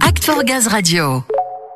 Act 0.00 0.24
for 0.24 0.42
Gaz 0.42 0.66
Radio. 0.66 1.22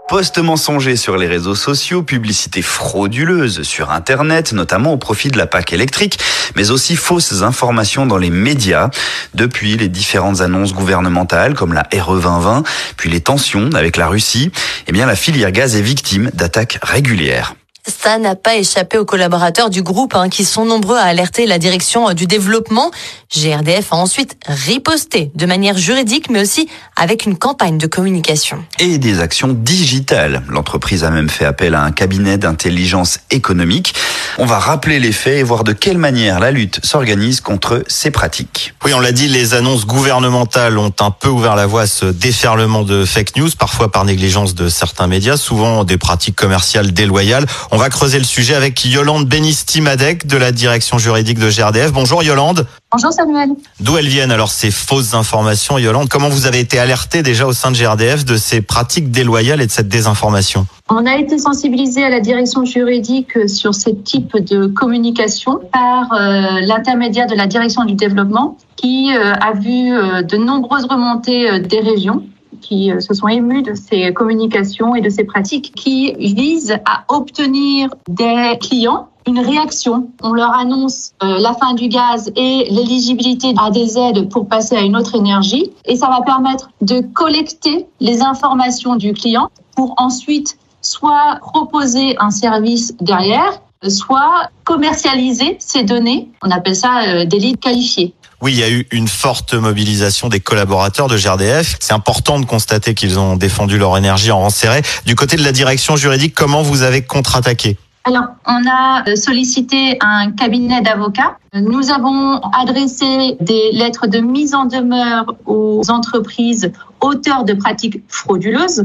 Post 0.09 0.39
mensonger 0.39 0.97
sur 0.97 1.17
les 1.17 1.29
réseaux 1.29 1.55
sociaux, 1.55 2.03
publicité 2.03 2.63
frauduleuse 2.63 3.63
sur 3.63 3.93
Internet, 3.93 4.53
notamment 4.53 4.93
au 4.93 4.97
profit 4.97 5.29
de 5.29 5.39
la 5.39 5.47
PAC 5.47 5.73
électrique, 5.73 6.19
mais 6.57 6.73
aussi 6.73 6.97
fausses 6.97 7.43
informations 7.43 8.07
dans 8.07 8.17
les 8.19 8.31
médias. 8.31 8.91
Depuis 9.35 9.77
les 9.77 9.89
différentes 9.89 10.41
annonces 10.41 10.75
gouvernementales 10.75 11.55
comme 11.55 11.73
la 11.73 11.87
RE 11.93 12.21
2020, 12.21 12.65
puis 12.97 13.09
les 13.09 13.21
tensions 13.21 13.71
avec 13.75 13.97
la 13.97 14.09
Russie, 14.09 14.51
eh 14.89 14.93
bien 14.93 15.07
la 15.07 15.15
filière 15.15 15.53
gaz 15.53 15.77
est 15.77 15.83
victime 15.83 16.31
d'attaques 16.35 16.81
régulières. 16.83 17.55
Ça 17.87 18.19
n'a 18.19 18.37
pas 18.37 18.57
échappé 18.57 18.99
aux 18.99 19.05
collaborateurs 19.05 19.71
du 19.71 19.83
groupe 19.83 20.15
hein, 20.15 20.29
qui 20.29 20.45
sont 20.45 20.65
nombreux 20.65 20.97
à 20.97 21.03
alerter 21.03 21.47
la 21.47 21.59
direction 21.59 22.13
du 22.13 22.27
développement. 22.27 22.91
GRDF 23.35 23.93
a 23.93 23.97
ensuite 23.97 24.37
riposté 24.47 25.31
de 25.35 25.47
manière 25.47 25.79
juridique 25.79 26.31
mais 26.31 26.43
aussi 26.43 26.69
avec 26.97 27.25
une 27.25 27.37
campagne 27.37 27.79
de 27.79 27.87
communication. 27.87 28.65
Et 28.79 28.99
des 28.99 29.21
actions 29.21 29.49
digitales. 29.49 30.43
L'entreprise 30.49 31.05
a 31.05 31.11
même 31.11 31.31
fait 31.31 31.45
appel 31.45 31.75
à 31.75 31.83
un 31.83 31.93
cabinet 31.93 32.39
d'intelligence 32.39 33.21
économique. 33.31 33.95
On 34.43 34.47
va 34.47 34.59
rappeler 34.59 35.01
les 35.01 35.13
faits 35.13 35.37
et 35.37 35.43
voir 35.43 35.65
de 35.65 35.75
quelle 35.75 35.99
manière 35.99 36.41
la 36.41 36.51
lutte 36.51 36.81
s'organise 36.83 37.43
contre 37.43 37.85
ces 37.89 38.11
pratiques. 38.11 38.73
Oui, 38.87 38.95
on 38.95 38.99
l'a 38.99 39.13
dit, 39.13 39.29
les 39.29 39.53
annonces 39.53 39.85
gouvernementales 39.85 40.79
ont 40.79 40.95
un 41.01 41.11
peu 41.11 41.29
ouvert 41.29 41.57
la 41.57 41.67
voie 41.67 41.83
à 41.83 41.87
ce 41.87 42.07
déferlement 42.07 42.83
de 42.83 43.05
fake 43.05 43.37
news, 43.37 43.51
parfois 43.59 43.93
par 43.93 44.07
négligence 44.07 44.55
de 44.55 44.71
certains 44.71 45.09
médias, 45.09 45.37
souvent 45.37 45.85
des 45.85 45.99
pratiques 45.99 46.37
commerciales 46.37 46.93
déloyales. 46.93 47.45
On 47.71 47.77
va 47.77 47.91
creuser 47.91 48.19
le 48.19 48.25
sujet 48.25 48.55
avec 48.55 48.83
Yolande 48.83 49.29
Benisti-Madec 49.29 50.27
de 50.27 50.39
la 50.39 50.53
direction 50.53 50.97
juridique 50.97 51.39
de 51.39 51.51
GRDF. 51.51 51.93
Bonjour 51.93 52.23
Yolande. 52.23 52.67
Bonjour 52.93 53.13
Samuel. 53.13 53.51
D'où 53.79 53.97
elles 53.99 54.09
viennent 54.09 54.33
alors 54.33 54.51
ces 54.51 54.73
fausses 54.73 55.15
informations 55.15 55.79
Yolande? 55.79 56.09
Comment 56.09 56.29
vous 56.29 56.47
avez 56.47 56.59
été 56.59 56.77
alertée 56.77 57.23
déjà 57.23 57.47
au 57.47 57.53
sein 57.53 57.71
de 57.71 57.77
GRDF 57.77 58.25
de 58.25 58.37
ces 58.37 58.63
pratiques 58.63 59.13
déloyales 59.13 59.61
et 59.61 59.67
de 59.67 59.71
cette 59.71 59.87
désinformation? 59.87 60.67
On 60.89 61.07
a 61.07 61.17
été 61.17 61.39
sensibilisé 61.39 62.03
à 62.03 62.11
la 62.11 62.19
direction 62.19 62.65
juridique 62.65 63.49
sur 63.49 63.77
ce 63.77 63.91
type 63.91 64.37
de 64.39 64.67
communication 64.67 65.61
par 65.73 66.13
euh, 66.13 66.63
l'intermédiaire 66.63 67.29
de 67.29 67.37
la 67.37 67.47
direction 67.47 67.85
du 67.85 67.95
développement 67.95 68.57
qui 68.75 69.15
euh, 69.15 69.35
a 69.35 69.53
vu 69.53 69.93
euh, 69.93 70.23
de 70.23 70.37
nombreuses 70.37 70.87
remontées 70.87 71.61
des 71.61 71.79
régions 71.79 72.25
qui 72.61 72.91
se 72.99 73.15
sont 73.15 73.29
émus 73.29 73.63
de 73.63 73.75
ces 73.75 74.13
communications 74.13 74.97
et 74.97 75.01
de 75.01 75.11
ces 75.11 75.23
pratiques 75.23 75.73
qui 75.77 76.13
visent 76.35 76.77
à 76.85 77.05
obtenir 77.09 77.89
des 78.09 78.59
clients 78.61 79.10
une 79.31 79.39
réaction. 79.39 80.09
On 80.23 80.33
leur 80.33 80.53
annonce 80.55 81.13
la 81.21 81.55
fin 81.55 81.75
du 81.75 81.89
gaz 81.89 82.31
et 82.37 82.67
l'éligibilité 82.69 83.55
à 83.59 83.71
des 83.71 83.97
aides 83.97 84.29
pour 84.29 84.49
passer 84.49 84.77
à 84.77 84.81
une 84.81 84.97
autre 84.97 85.15
énergie. 85.15 85.71
Et 85.85 85.97
ça 85.97 86.09
va 86.09 86.21
permettre 86.23 86.71
de 86.81 87.01
collecter 87.01 87.87
les 88.01 88.23
informations 88.23 88.97
du 88.97 89.13
client 89.13 89.51
pour 89.77 89.95
ensuite 89.99 90.59
soit 90.83 91.39
proposer 91.41 92.17
un 92.19 92.31
service 92.31 92.95
derrière, 93.01 93.63
soit 93.89 94.51
commercialiser 94.65 95.57
ces 95.61 95.85
données. 95.85 96.29
On 96.43 96.51
appelle 96.51 96.77
ça 96.77 97.25
des 97.25 97.39
leads 97.39 97.61
qualifiés. 97.61 98.13
Oui, 98.43 98.53
il 98.53 98.59
y 98.59 98.63
a 98.65 98.71
eu 98.71 98.87
une 98.91 99.07
forte 99.07 99.55
mobilisation 99.55 100.29
des 100.29 100.41
collaborateurs 100.41 101.07
de 101.09 101.17
GRDF. 101.17 101.77
C'est 101.79 101.93
important 101.93 102.41
de 102.41 102.47
constater 102.47 102.95
qu'ils 102.95 103.19
ont 103.19 103.37
défendu 103.37 103.79
leur 103.79 103.97
énergie 103.97 104.33
en 104.33 104.51
serré. 104.51 104.83
Du 105.07 105.15
côté 105.15 105.37
de 105.37 105.45
la 105.45 105.53
direction 105.53 105.95
juridique, 105.97 106.35
comment 106.35 106.63
vous 106.63 106.83
avez 106.83 107.03
contre-attaqué? 107.03 107.77
Alors, 108.11 108.31
on 108.45 108.63
a 108.69 109.15
sollicité 109.15 109.97
un 110.01 110.33
cabinet 110.33 110.81
d'avocats. 110.81 111.37
Nous 111.55 111.93
avons 111.93 112.41
adressé 112.61 113.37
des 113.41 113.71
lettres 113.73 114.09
de 114.09 114.19
mise 114.19 114.53
en 114.53 114.65
demeure 114.65 115.37
aux 115.47 115.83
entreprises 115.91 116.73
auteurs 117.01 117.45
de 117.45 117.55
pratiques 117.55 118.03
frauduleuses. 118.09 118.85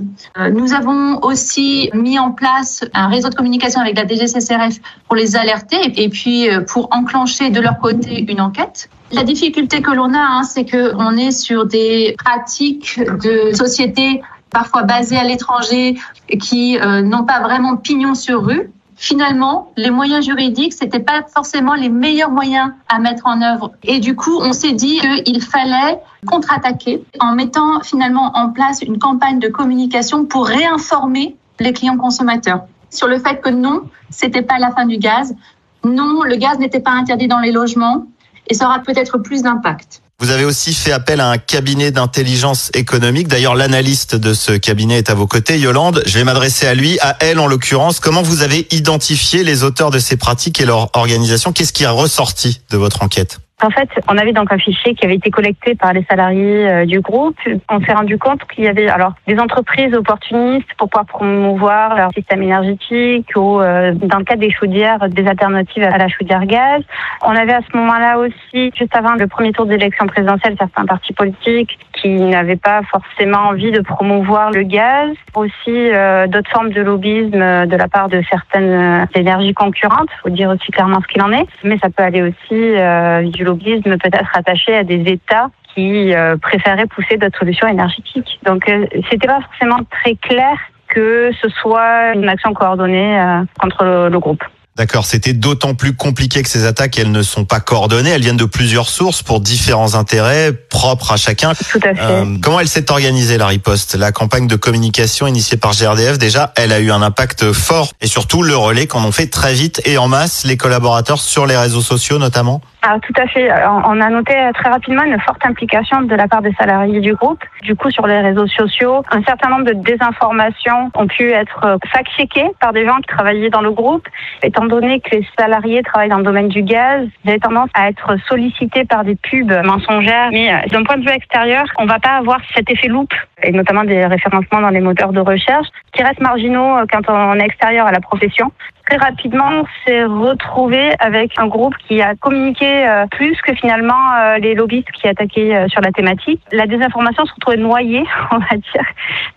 Nous 0.54 0.74
avons 0.74 1.24
aussi 1.24 1.90
mis 1.96 2.20
en 2.20 2.32
place 2.32 2.84
un 2.94 3.08
réseau 3.08 3.30
de 3.30 3.36
communication 3.36 3.82
avec 3.82 3.98
la 3.98 4.08
DGCCRF 4.08 4.80
pour 5.08 5.16
les 5.16 5.36
alerter 5.36 5.92
et 5.96 6.10
puis 6.10 6.48
pour 6.68 6.90
enclencher 6.92 7.50
de 7.50 7.60
leur 7.60 7.80
côté 7.80 8.32
une 8.32 8.42
enquête. 8.42 8.90
La 9.12 9.24
difficulté 9.24 9.82
que 9.82 9.92
l'on 9.92 10.14
a, 10.14 10.20
hein, 10.20 10.44
c'est 10.44 10.70
qu'on 10.70 11.18
est 11.18 11.32
sur 11.32 11.66
des 11.66 12.16
pratiques 12.24 13.00
de 13.00 13.56
sociétés 13.56 14.22
parfois 14.52 14.84
basées 14.84 15.18
à 15.18 15.24
l'étranger 15.24 15.96
qui 16.40 16.78
n'ont 16.78 17.24
pas 17.24 17.42
vraiment 17.42 17.76
pignon 17.76 18.14
sur 18.14 18.46
rue 18.46 18.72
finalement, 18.96 19.72
les 19.78 19.90
moyens 19.90 20.26
juridiques, 20.26 20.74
c'était 20.74 21.00
pas 21.00 21.24
forcément 21.34 21.74
les 21.74 21.90
meilleurs 21.90 22.32
moyens 22.32 22.72
à 22.88 23.00
mettre 23.00 23.26
en 23.26 23.42
œuvre. 23.42 23.72
Et 23.84 24.00
du 24.00 24.16
coup, 24.16 24.40
on 24.42 24.54
s'est 24.54 24.74
dit 24.74 25.00
qu'il 25.00 25.42
fallait 25.42 26.00
contre-attaquer 26.26 27.04
en 27.20 27.36
mettant 27.36 27.82
finalement 27.82 28.32
en 28.36 28.50
place 28.50 28.82
une 28.82 28.98
campagne 28.98 29.40
de 29.40 29.48
communication 29.48 30.26
pour 30.26 30.48
réinformer 30.48 31.36
les 31.60 31.74
clients 31.74 31.98
consommateurs 31.98 32.66
sur 32.90 33.08
le 33.08 33.20
fait 33.20 33.42
que 33.42 33.50
non, 33.50 33.84
c'était 34.10 34.42
pas 34.42 34.58
la 34.58 34.72
fin 34.72 34.86
du 34.86 34.98
gaz. 34.98 35.36
Non, 35.84 36.24
le 36.24 36.36
gaz 36.38 36.58
n'était 36.60 36.80
pas 36.80 36.92
interdit 36.92 37.28
dans 37.28 37.40
les 37.40 37.52
logements 37.52 38.06
et 38.48 38.54
ça 38.54 38.66
aura 38.66 38.80
peut-être 38.80 39.18
plus 39.18 39.44
d'impact. 39.44 40.02
Vous 40.20 40.32
avez 40.32 40.46
aussi 40.46 40.74
fait 40.74 40.94
appel 40.94 41.20
à 41.20 41.30
un 41.30 41.38
cabinet 41.38 41.92
d'intelligence 41.92 42.72
économique. 42.74 43.28
D'ailleurs, 43.28 43.54
l'analyste 43.54 44.16
de 44.16 44.34
ce 44.34 44.54
cabinet 44.54 45.00
est 45.00 45.10
à 45.10 45.14
vos 45.14 45.28
côtés, 45.28 45.60
Yolande. 45.60 46.04
Je 46.06 46.18
vais 46.18 46.24
m'adresser 46.24 46.66
à 46.68 46.74
lui, 46.74 46.98
à 47.02 47.18
elle 47.20 47.38
en 47.38 47.48
l'occurrence. 47.48 48.00
Comment 48.00 48.22
vous 48.22 48.42
avez 48.42 48.66
identifié 48.72 49.44
les 49.44 49.64
auteurs 49.64 49.92
de 49.92 50.00
ces 50.00 50.16
pratiques 50.16 50.62
et 50.62 50.66
leur 50.66 50.96
organisation? 50.96 51.52
Qu'est-ce 51.52 51.74
qui 51.74 51.84
est 51.84 51.88
ressorti 51.88 52.62
de 52.70 52.78
votre 52.78 53.04
enquête? 53.04 53.40
En 53.64 53.70
fait, 53.70 53.88
on 54.10 54.18
avait 54.18 54.34
donc 54.34 54.52
un 54.52 54.58
fichier 54.58 54.96
qui 54.96 55.06
avait 55.06 55.16
été 55.16 55.32
collecté 55.32 55.76
par 55.76 55.94
les 55.94 56.04
salariés 56.10 56.68
euh, 56.68 56.86
du 56.86 57.00
groupe. 57.00 57.38
On 57.70 57.80
s'est 57.80 57.94
rendu 57.94 58.18
compte 58.18 58.44
qu'il 58.46 58.66
y 58.66 58.68
avait 58.68 58.90
alors 58.90 59.14
des 59.28 59.40
entreprises 59.40 59.94
opportunistes 59.94 60.68
pour 60.78 60.90
pouvoir 60.90 61.06
promouvoir 61.06 61.96
leur 61.96 62.12
système 62.12 62.44
énergétique 62.44 63.30
ou 63.38 63.62
euh, 63.62 63.94
dans 63.94 64.18
le 64.18 64.26
cadre 64.26 64.42
des 64.42 64.52
chaudières, 64.52 65.08
des 65.08 65.26
alternatives 65.26 65.84
à 65.84 65.98
la 65.98 66.10
chaudière 66.10 66.46
gaz. 66.46 66.84
On 67.24 67.34
avait 67.34 67.54
à 67.54 67.62
ce 67.62 67.78
moment-là 67.78 68.20
aussi, 68.20 68.72
juste 68.76 68.94
avant 68.94 69.14
le 69.14 69.26
premier 69.28 69.54
tour 69.54 69.66
d'élection 69.66 70.06
présidentielle, 70.06 70.56
certains 70.60 70.86
partis 70.86 71.14
politiques 71.14 71.80
qui 72.06 72.22
n'avaient 72.22 72.56
pas 72.56 72.82
forcément 72.84 73.50
envie 73.50 73.72
de 73.72 73.82
promouvoir 73.82 74.52
le 74.52 74.64
gaz. 74.64 75.10
Aussi 75.36 75.56
euh, 75.70 76.28
d'autres 76.28 76.50
formes 76.52 76.72
de 76.72 76.82
lobbyisme 76.82 77.66
de 77.66 77.76
la 77.76 77.88
part 77.88 78.10
de 78.10 78.22
certaines 78.30 79.08
énergies 79.16 79.54
concurrentes. 79.54 80.10
Faut 80.22 80.30
dire 80.30 80.50
aussi 80.50 80.72
clairement 80.72 81.02
ce 81.02 81.08
qu'il 81.08 81.22
en 81.22 81.32
est. 81.32 81.46
Mais 81.64 81.78
ça 81.80 81.90
peut 81.90 82.04
aller 82.04 82.22
aussi 82.22 83.32
du 83.32 83.44
lobbyisme 83.44 83.98
peut-être 83.98 84.38
attaché 84.38 84.76
à 84.76 84.84
des 84.84 85.02
États 85.12 85.50
qui 85.76 86.16
euh, 86.16 86.38
préféraient 86.38 86.88
pousser 86.88 87.18
d'autres 87.18 87.38
solutions 87.38 87.68
énergétiques. 87.68 88.40
Donc, 88.44 88.68
euh, 88.70 88.86
c'était 89.10 89.28
pas 89.28 89.42
forcément 89.42 89.80
très 89.92 90.16
clair 90.16 90.58
que 90.88 91.32
ce 91.42 91.50
soit 91.50 92.14
une 92.14 92.30
action 92.30 92.54
coordonnée 92.54 93.20
euh, 93.20 93.44
contre 93.60 94.10
le 94.10 94.20
groupe. 94.20 94.44
D'accord, 94.78 95.06
c'était 95.06 95.32
d'autant 95.32 95.74
plus 95.74 95.96
compliqué 95.96 96.44
que 96.44 96.50
ces 96.50 96.66
attaques, 96.66 97.00
elles 97.00 97.12
ne 97.12 97.22
sont 97.22 97.46
pas 97.46 97.62
coordonnées, 97.62 98.10
elles 98.10 98.22
viennent 98.22 98.36
de 98.36 98.44
plusieurs 98.44 98.90
sources 98.90 99.24
pour 99.24 99.40
différents 99.40 99.96
intérêts 99.96 100.52
propres 100.52 101.14
à 101.14 101.18
chacun. 101.18 101.54
Tout 101.54 101.80
à 101.82 101.96
fait. 101.96 102.02
Euh, 102.02 102.38
comment 102.42 102.60
elle 102.60 102.68
s'est 102.68 102.92
organisée 102.92 103.38
la 103.38 103.48
riposte? 103.48 103.96
La 103.96 104.12
campagne 104.12 104.48
de 104.48 104.58
communication 104.58 105.28
initiée 105.28 105.56
par 105.56 105.72
GRDF, 105.72 106.18
déjà, 106.18 106.52
elle 106.58 106.74
a 106.74 106.80
eu 106.80 106.92
un 106.92 107.02
impact 107.02 107.54
fort 107.54 107.94
et 108.02 108.08
surtout 108.08 108.44
le 108.44 108.58
relais 108.58 108.86
qu'en 108.86 109.06
ont 109.06 109.14
fait 109.14 109.28
très 109.28 109.54
vite 109.54 109.82
et 109.86 109.98
en 109.98 110.10
masse 110.10 110.44
les 110.44 110.58
collaborateurs 110.58 111.22
sur 111.22 111.46
les 111.46 111.56
réseaux 111.56 111.82
sociaux 111.82 112.18
notamment? 112.18 112.62
Ah, 112.88 113.00
tout 113.02 113.20
à 113.20 113.26
fait. 113.26 113.50
On 113.86 114.00
a 114.00 114.10
noté 114.10 114.34
très 114.54 114.70
rapidement 114.70 115.02
une 115.02 115.20
forte 115.22 115.44
implication 115.44 116.04
de 116.04 116.14
la 116.14 116.28
part 116.28 116.44
des 116.44 116.54
salariés 116.54 117.00
du 117.00 117.16
groupe. 117.16 117.44
Du 117.64 117.76
coup, 117.76 117.90
sur 117.90 118.06
les 118.06 118.20
réseaux 118.20 118.46
sociaux, 118.46 119.04
un 119.10 119.24
certain 119.24 119.50
nombre 119.50 119.64
de 119.64 119.74
désinformations 119.74 120.92
ont 120.94 121.08
pu 121.08 121.32
être 121.32 121.80
fact-checkées 121.92 122.52
par 122.60 122.74
des 122.74 122.86
gens 122.86 122.98
qui 122.98 123.08
travaillaient 123.08 123.50
dans 123.50 123.62
le 123.62 123.72
groupe. 123.72 124.08
Étant 124.44 124.66
donné 124.66 125.00
que 125.00 125.16
les 125.16 125.28
salariés 125.36 125.82
travaillent 125.82 126.10
dans 126.10 126.20
le 126.20 126.24
domaine 126.24 126.48
du 126.48 126.62
gaz, 126.62 127.08
ils 127.24 127.32
avaient 127.32 127.40
tendance 127.40 127.72
à 127.74 127.90
être 127.90 128.18
sollicités 128.28 128.86
par 128.86 129.04
des 129.04 129.16
pubs 129.16 129.52
mensongères. 129.66 130.30
Mais 130.32 130.54
euh, 130.54 130.58
d'un 130.70 130.84
point 130.84 130.98
de 130.98 131.10
vue 131.10 131.16
extérieur, 131.16 131.64
on 131.80 131.88
va 131.88 131.98
pas 131.98 132.18
avoir 132.18 132.38
cet 132.54 132.70
effet 132.70 132.88
loupe, 132.88 133.16
et 133.42 133.52
notamment 133.52 133.84
des 133.84 134.06
référencements 134.06 134.62
dans 134.62 134.70
les 134.70 134.82
moteurs 134.82 135.12
de 135.12 135.22
recherche, 135.22 135.68
qui 135.92 136.04
restent 136.04 136.22
marginaux 136.22 136.78
euh, 136.78 136.86
quand 136.92 137.10
on 137.10 137.34
est 137.40 137.46
extérieur 137.46 137.88
à 137.88 137.92
la 137.92 138.00
profession 138.00 138.52
très 138.88 138.98
rapidement, 138.98 139.62
on 139.62 139.66
s'est 139.86 140.04
retrouvé 140.04 140.94
avec 141.00 141.32
un 141.38 141.48
groupe 141.48 141.76
qui 141.88 142.02
a 142.02 142.16
communiqué 142.16 142.66
euh, 142.66 143.06
plus 143.08 143.36
que 143.42 143.54
finalement 143.54 143.94
les 144.42 144.56
lobbyistes 144.56 144.92
qui 144.92 145.08
attaquaient 145.08 145.66
sur 145.70 145.82
la 145.82 145.92
thématique. 145.92 146.42
La 146.52 146.68
désinformation 146.68 147.26
se 147.26 147.34
retrouvait 147.34 147.58
noyée, 147.58 148.04
on 148.32 148.38
va 148.38 148.56
dire. 148.56 148.86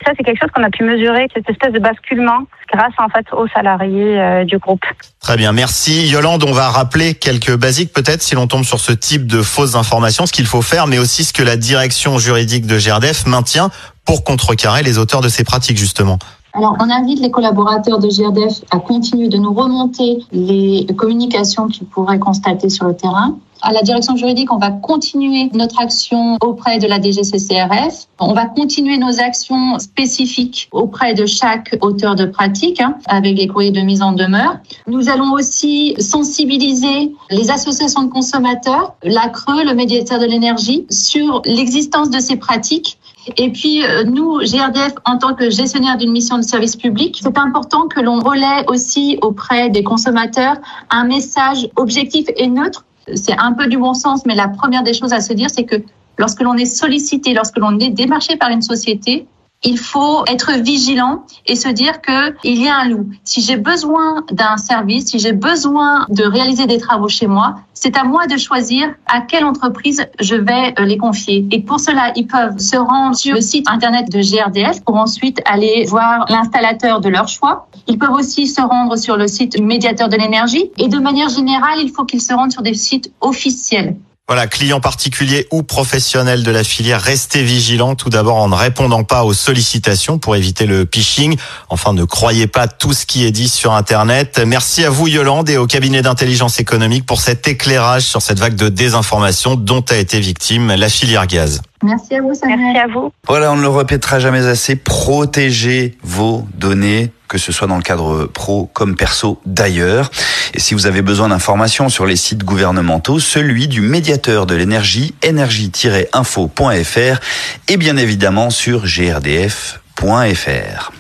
Ça, 0.05 0.13
c'est 0.17 0.23
quelque 0.23 0.41
chose 0.41 0.51
qu'on 0.55 0.63
a 0.63 0.71
pu 0.71 0.85
mesurer, 0.85 1.27
cette 1.35 1.49
espèce 1.49 1.73
de 1.73 1.79
basculement 1.79 2.45
grâce 2.73 2.93
en 2.99 3.09
fait 3.09 3.27
aux 3.33 3.49
salariés 3.49 4.45
du 4.45 4.59
groupe. 4.59 4.85
Très 5.21 5.37
bien, 5.37 5.53
merci 5.53 6.09
Yolande. 6.09 6.45
On 6.47 6.53
va 6.53 6.69
rappeler 6.69 7.15
quelques 7.15 7.57
basiques 7.57 7.93
peut-être 7.93 8.23
si 8.23 8.35
l'on 8.35 8.47
tombe 8.47 8.65
sur 8.65 8.81
ce 8.81 8.93
type 8.93 9.27
de 9.27 9.43
fausses 9.43 9.75
informations, 9.75 10.27
ce 10.27 10.33
qu'il 10.33 10.47
faut 10.47 10.63
faire, 10.63 10.87
mais 10.87 10.99
aussi 10.99 11.25
ce 11.25 11.33
que 11.33 11.43
la 11.43 11.57
direction 11.57 12.19
juridique 12.19 12.67
de 12.67 12.79
GRDF 12.79 13.27
maintient 13.27 13.71
pour 14.05 14.25
contrecarrer 14.25 14.83
les 14.83 14.99
auteurs 14.99 15.21
de 15.21 15.29
ces 15.29 15.45
pratiques 15.45 15.79
justement. 15.79 16.19
Alors, 16.59 16.77
on 16.81 16.91
invite 16.91 17.21
les 17.21 17.31
collaborateurs 17.31 18.01
de 18.01 18.09
GRDF 18.09 18.65
à 18.73 18.81
continuer 18.81 19.29
de 19.29 19.37
nous 19.37 19.53
remonter 19.53 20.25
les 20.33 20.85
communications 20.97 21.69
qu'ils 21.69 21.87
pourraient 21.87 22.19
constater 22.19 22.69
sur 22.69 22.87
le 22.89 22.97
terrain. 22.97 23.39
À 23.63 23.73
la 23.73 23.83
direction 23.83 24.17
juridique, 24.17 24.53
on 24.53 24.59
va 24.59 24.73
continuer 24.73 25.51
notre 25.55 25.81
action 25.81 26.37
auprès 26.43 26.81
de 26.81 26.89
la 26.89 27.01
DGCCRF. 27.01 28.07
On 28.19 28.33
va 28.33 28.47
continuer 28.47 28.99
nos 28.99 29.21
actions 29.21 29.79
spécifiques 29.79 30.69
auprès 30.73 31.15
de 31.15 31.27
chaque 31.27 31.77
auteur 31.81 32.17
de 32.17 32.25
pratique 32.25 32.81
hein, 32.81 32.97
avec 33.07 33.39
les 33.39 33.47
courriers 33.47 33.71
de 33.71 33.81
mise 33.81 34.03
en 34.03 34.11
demeure. 34.11 34.57
Nous 34.89 35.09
allons 35.09 35.35
aussi 35.35 35.95
sensibiliser 36.01 37.15
les 37.31 37.53
associations 37.53 38.03
de 38.03 38.11
consommateurs, 38.11 38.95
l'ACRE, 39.05 39.63
le 39.65 39.75
médiateur 39.75 40.19
de 40.19 40.27
l'énergie, 40.27 40.87
sur 40.91 41.41
l'existence 41.45 42.11
de 42.11 42.19
ces 42.19 42.35
pratiques 42.35 42.99
et 43.37 43.51
puis, 43.51 43.85
euh, 43.85 44.05
nous, 44.05 44.39
GRDF, 44.39 44.95
en 45.05 45.19
tant 45.19 45.35
que 45.35 45.51
gestionnaire 45.51 45.97
d'une 45.97 46.13
mission 46.13 46.39
de 46.39 46.43
service 46.43 46.77
public, 46.77 47.19
c'est 47.23 47.39
important 47.39 47.89
que 47.89 48.01
l'on 48.01 48.21
relaie 48.21 48.65
aussi 48.69 49.19
auprès 49.23 49.71
des 49.71 49.83
consommateurs 49.83 50.57
un 50.91 51.05
message 51.05 51.69
objectif 51.77 52.27
et 52.37 52.47
neutre. 52.47 52.85
C'est 53.15 53.39
un 53.39 53.53
peu 53.53 53.67
du 53.67 53.79
bon 53.79 53.95
sens, 53.95 54.25
mais 54.27 54.35
la 54.35 54.49
première 54.49 54.83
des 54.83 54.95
choses 54.95 55.13
à 55.13 55.21
se 55.21 55.33
dire, 55.33 55.49
c'est 55.51 55.65
que 55.65 55.77
lorsque 56.19 56.43
l'on 56.43 56.55
est 56.55 56.67
sollicité, 56.67 57.35
lorsque 57.35 57.59
l'on 57.59 57.79
est 57.79 57.91
démarché 57.91 58.37
par 58.37 58.51
une 58.51 58.63
société, 58.63 59.27
il 59.65 59.79
faut 59.79 60.25
être 60.27 60.53
vigilant 60.53 61.25
et 61.47 61.57
se 61.57 61.69
dire 61.69 62.01
que 62.01 62.35
il 62.45 62.63
y 62.63 62.69
a 62.69 62.77
un 62.77 62.89
loup. 62.89 63.09
Si 63.25 63.41
j'ai 63.41 63.57
besoin 63.57 64.25
d'un 64.31 64.57
service, 64.57 65.07
si 65.07 65.19
j'ai 65.19 65.33
besoin 65.33 66.07
de 66.09 66.25
réaliser 66.25 66.67
des 66.67 66.79
travaux 66.79 67.09
chez 67.09 67.27
moi, 67.27 67.57
c'est 67.75 67.97
à 67.97 68.05
moi 68.05 68.27
de 68.27 68.37
choisir 68.37 68.89
à 69.07 69.21
quelle 69.21 69.45
entreprise 69.45 70.05
je 70.21 70.37
vais 70.37 70.75
euh, 70.79 70.85
les 70.85 70.97
confier. 70.97 71.47
Et 71.51 71.61
pour 71.61 71.81
cela, 71.81 72.13
ils 72.17 72.27
peuvent 72.27 72.59
se 72.59 72.77
rendre 72.77 73.17
sur 73.17 73.35
le 73.35 73.41
site 73.41 73.69
internet 73.69 74.11
de 74.11 74.21
GRDF 74.21 74.83
pour 74.85 74.97
ensuite 74.97 75.41
aller 75.45 75.85
voir 75.87 76.27
l'installateur 76.29 77.01
de 77.01 77.09
leur 77.09 77.29
choix. 77.29 77.69
Ils 77.87 77.99
peuvent 77.99 78.13
aussi 78.13 78.47
se 78.47 78.61
rendre 78.61 78.97
sur 78.97 79.17
le 79.17 79.27
site 79.27 79.61
médiateur 79.61 80.09
de 80.09 80.17
l'énergie. 80.17 80.71
Et 80.79 80.89
de 80.89 80.99
manière 80.99 81.29
générale, 81.29 81.79
il 81.83 81.91
faut 81.91 82.05
qu'ils 82.05 82.23
se 82.23 82.33
rendent 82.33 82.53
sur 82.53 82.63
des 82.63 82.75
sites 82.75 83.13
officiels. 83.21 83.97
Voilà, 84.31 84.47
clients 84.47 84.81
particuliers 84.81 85.47
ou 85.51 85.63
professionnels 85.63 86.43
de 86.43 86.51
la 86.51 86.63
filière, 86.63 87.01
restez 87.01 87.43
vigilants 87.43 87.95
tout 87.95 88.11
d'abord 88.11 88.37
en 88.37 88.51
ne 88.51 88.55
répondant 88.55 89.03
pas 89.03 89.25
aux 89.25 89.33
sollicitations 89.33 90.19
pour 90.19 90.37
éviter 90.37 90.67
le 90.67 90.87
phishing. 90.93 91.39
Enfin, 91.71 91.95
ne 91.95 92.05
croyez 92.05 92.47
pas 92.47 92.69
tout 92.69 92.93
ce 92.93 93.07
qui 93.07 93.25
est 93.25 93.31
dit 93.31 93.49
sur 93.49 93.73
Internet. 93.73 94.39
Merci 94.47 94.85
à 94.85 94.91
vous 94.91 95.09
Yolande 95.09 95.49
et 95.49 95.57
au 95.57 95.67
cabinet 95.67 96.03
d'intelligence 96.03 96.61
économique 96.61 97.07
pour 97.07 97.23
cet 97.23 97.49
éclairage 97.49 98.03
sur 98.03 98.21
cette 98.21 98.39
vague 98.39 98.55
de 98.55 98.69
désinformation 98.69 99.55
dont 99.55 99.85
a 99.89 99.97
été 99.97 100.21
victime 100.21 100.75
la 100.75 100.91
filière 100.91 101.27
gaz. 101.27 101.63
Merci 101.83 102.17
à 102.17 102.21
vous, 102.21 102.35
Samuel. 102.35 102.59
Merci 102.59 102.81
à 102.81 102.87
vous. 102.87 103.11
Voilà, 103.27 103.51
on 103.51 103.57
ne 103.57 103.63
le 103.63 103.69
répétera 103.69 104.21
jamais 104.21 104.47
assez. 104.47 104.77
Protégez 104.77 105.97
vos 106.03 106.47
données 106.55 107.13
que 107.29 107.39
ce 107.39 107.53
soit 107.53 107.67
dans 107.67 107.77
le 107.77 107.83
cadre 107.83 108.25
pro 108.25 108.69
comme 108.73 108.97
perso 108.97 109.39
d'ailleurs. 109.47 110.11
Et 110.55 110.61
si 110.61 110.75
vous 110.75 110.87
avez 110.87 111.03
besoin 111.03 111.29
d'informations 111.29 111.89
sur 111.89 112.07
les 112.07 112.17
sites 112.17 112.45
gouvernementaux, 112.45 113.19
celui 113.19 113.69
du 113.69 113.81
médiateur 113.81 114.47
de 114.47 114.55
l'énergie, 114.55 115.15
énergie-info.fr 115.23 117.21
et 117.69 117.77
bien 117.77 117.97
évidemment 117.97 118.51
sur 118.51 118.83
grdf.fr. 118.85 119.79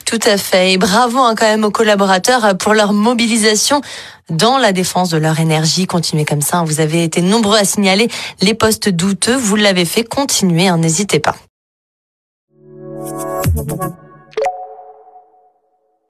Tout 0.04 0.20
à 0.26 0.36
fait. 0.38 0.72
Et 0.72 0.78
bravo 0.78 1.18
hein, 1.18 1.34
quand 1.36 1.46
même 1.46 1.64
aux 1.64 1.70
collaborateurs 1.70 2.56
pour 2.56 2.74
leur 2.74 2.92
mobilisation 2.92 3.80
dans 4.30 4.58
la 4.58 4.72
défense 4.72 5.10
de 5.10 5.18
leur 5.18 5.40
énergie. 5.40 5.86
Continuez 5.86 6.24
comme 6.24 6.42
ça. 6.42 6.58
Hein. 6.58 6.64
Vous 6.64 6.80
avez 6.80 7.04
été 7.04 7.22
nombreux 7.22 7.56
à 7.58 7.64
signaler 7.64 8.08
les 8.40 8.54
postes 8.54 8.88
douteux. 8.88 9.36
Vous 9.36 9.56
l'avez 9.56 9.84
fait. 9.84 10.04
Continuez, 10.04 10.68
hein, 10.68 10.78
n'hésitez 10.78 11.20
pas. 11.20 11.36